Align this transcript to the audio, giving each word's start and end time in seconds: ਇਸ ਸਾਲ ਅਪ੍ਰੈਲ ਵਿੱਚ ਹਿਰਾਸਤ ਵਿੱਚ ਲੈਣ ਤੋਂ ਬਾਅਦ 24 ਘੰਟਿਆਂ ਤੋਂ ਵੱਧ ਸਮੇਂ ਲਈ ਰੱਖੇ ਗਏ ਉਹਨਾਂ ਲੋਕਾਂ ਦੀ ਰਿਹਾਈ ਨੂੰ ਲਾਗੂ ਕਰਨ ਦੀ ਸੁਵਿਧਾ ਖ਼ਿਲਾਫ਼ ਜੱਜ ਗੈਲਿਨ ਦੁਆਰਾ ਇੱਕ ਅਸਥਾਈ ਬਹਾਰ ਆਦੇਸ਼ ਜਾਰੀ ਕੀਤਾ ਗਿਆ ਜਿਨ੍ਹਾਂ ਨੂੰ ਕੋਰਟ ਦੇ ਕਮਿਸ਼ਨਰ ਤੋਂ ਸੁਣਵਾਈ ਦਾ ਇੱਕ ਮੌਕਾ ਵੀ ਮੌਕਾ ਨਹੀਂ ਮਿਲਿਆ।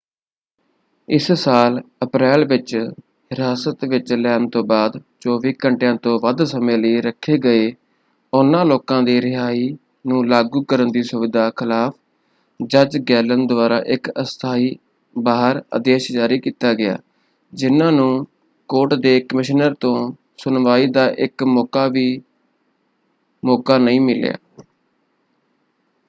ਇਸ 1.07 1.31
ਸਾਲ 1.31 1.81
ਅਪ੍ਰੈਲ 2.03 2.45
ਵਿੱਚ 2.45 2.75
ਹਿਰਾਸਤ 3.31 3.83
ਵਿੱਚ 3.85 4.13
ਲੈਣ 4.13 4.47
ਤੋਂ 4.49 4.63
ਬਾਅਦ 4.63 4.97
24 5.27 5.53
ਘੰਟਿਆਂ 5.65 5.95
ਤੋਂ 5.95 6.19
ਵੱਧ 6.19 6.43
ਸਮੇਂ 6.43 6.77
ਲਈ 6.77 7.01
ਰੱਖੇ 7.01 7.37
ਗਏ 7.37 7.71
ਉਹਨਾਂ 8.33 8.65
ਲੋਕਾਂ 8.65 9.01
ਦੀ 9.03 9.21
ਰਿਹਾਈ 9.21 9.77
ਨੂੰ 10.07 10.27
ਲਾਗੂ 10.27 10.63
ਕਰਨ 10.63 10.91
ਦੀ 10.91 11.03
ਸੁਵਿਧਾ 11.03 11.49
ਖ਼ਿਲਾਫ਼ 11.49 11.95
ਜੱਜ 12.59 12.97
ਗੈਲਿਨ 13.09 13.45
ਦੁਆਰਾ 13.47 13.81
ਇੱਕ 13.87 14.11
ਅਸਥਾਈ 14.21 14.75
ਬਹਾਰ 15.15 15.61
ਆਦੇਸ਼ 15.73 16.11
ਜਾਰੀ 16.11 16.39
ਕੀਤਾ 16.39 16.73
ਗਿਆ 16.73 16.97
ਜਿਨ੍ਹਾਂ 17.53 17.91
ਨੂੰ 17.91 18.27
ਕੋਰਟ 18.69 18.93
ਦੇ 18.93 19.19
ਕਮਿਸ਼ਨਰ 19.19 19.73
ਤੋਂ 19.73 20.11
ਸੁਣਵਾਈ 20.37 20.87
ਦਾ 20.87 21.09
ਇੱਕ 21.17 21.43
ਮੌਕਾ 21.43 21.87
ਵੀ 21.87 22.21
ਮੌਕਾ 23.43 23.77
ਨਹੀਂ 23.77 24.01
ਮਿਲਿਆ। 24.01 24.37